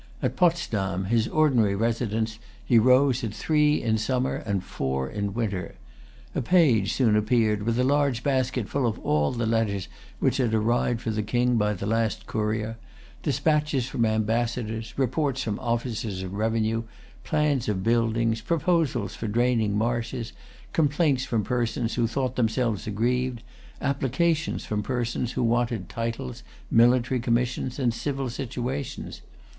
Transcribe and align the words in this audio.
At 0.23 0.35
Potsdam, 0.35 1.05
his 1.05 1.27
ordinary 1.27 1.75
residence, 1.75 2.39
he 2.65 2.79
rose 2.79 3.23
at 3.23 3.35
three 3.35 3.83
in 3.83 3.99
summer 3.99 4.33
and 4.37 4.63
four 4.63 5.07
in 5.07 5.35
winter. 5.35 5.75
A 6.33 6.41
page 6.41 6.91
soon 6.93 7.15
appeared, 7.15 7.61
with 7.61 7.77
a 7.77 7.83
large 7.83 8.23
basket 8.23 8.67
full 8.67 8.87
of 8.87 8.97
all 9.05 9.31
the 9.31 9.45
letters 9.45 9.87
which 10.19 10.37
had 10.37 10.55
arrived 10.55 11.01
for 11.01 11.11
the 11.11 11.21
King 11.21 11.55
by 11.55 11.73
the 11.75 11.85
last 11.85 12.25
courier, 12.25 12.77
dispatches 13.21 13.85
from 13.87 14.03
ambassadors, 14.03 14.95
reports 14.97 15.43
from 15.43 15.59
officers 15.59 16.23
of 16.23 16.33
revenue, 16.33 16.81
plans 17.23 17.69
of 17.69 17.83
buildings, 17.83 18.41
proposals 18.41 19.13
for 19.13 19.27
draining 19.27 19.77
marshes, 19.77 20.33
complaints 20.73 21.25
from 21.25 21.43
persons 21.43 21.93
who 21.93 22.07
thought 22.07 22.35
themselves 22.35 22.87
aggrieved, 22.87 23.43
applications 23.79 24.65
from 24.65 24.81
persons 24.81 25.33
who 25.33 25.43
wanted 25.43 25.89
titles, 25.89 26.41
military 26.71 27.19
commissions, 27.19 27.77
and 27.77 27.93
civil 27.93 28.31
situations. 28.31 29.21